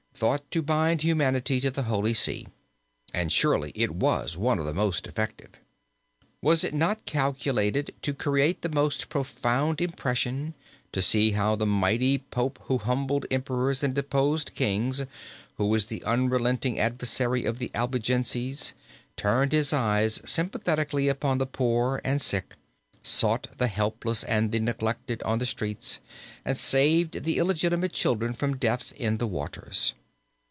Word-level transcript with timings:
thought 0.13 0.51
to 0.51 0.61
bind 0.61 1.01
humanity 1.01 1.59
to 1.59 1.71
the 1.71 1.81
Holy 1.83 2.13
See. 2.13 2.47
And 3.11 3.31
surely 3.33 3.71
it 3.73 3.89
was 3.89 4.37
one 4.37 4.59
of 4.59 4.65
the 4.65 4.73
most 4.73 5.07
effective. 5.07 5.49
Was 6.43 6.63
it 6.63 6.75
not 6.75 7.07
calculated 7.07 7.95
to 8.03 8.13
create 8.13 8.61
the 8.61 8.69
most 8.69 9.09
profound 9.09 9.81
impression, 9.81 10.53
to 10.91 11.01
see 11.01 11.31
how 11.31 11.55
the 11.55 11.65
mighty 11.65 12.19
Pope 12.19 12.59
who 12.65 12.77
humbled 12.77 13.25
emperors 13.31 13.81
and 13.81 13.95
deposed 13.95 14.53
kings, 14.53 15.07
who 15.57 15.65
was 15.65 15.87
the 15.87 16.03
unrelenting 16.03 16.77
adversary 16.77 17.43
of 17.43 17.57
the 17.57 17.71
Albigenses, 17.73 18.73
turned 19.17 19.53
his 19.53 19.73
eyes 19.73 20.21
sympathetically 20.23 21.07
upon 21.07 21.39
the 21.39 21.47
poor 21.47 21.99
and 22.03 22.21
sick, 22.21 22.53
sought 23.01 23.47
the 23.57 23.65
helpless 23.67 24.23
and 24.25 24.51
the 24.51 24.59
neglected 24.59 25.23
on 25.23 25.39
the 25.39 25.47
streets, 25.47 25.97
and 26.45 26.57
saved 26.59 27.23
the 27.23 27.39
illegitimate 27.39 27.93
children 27.93 28.35
from 28.35 28.55
death 28.55 28.93
in 28.97 29.17
the 29.17 29.25
waters. 29.25 29.93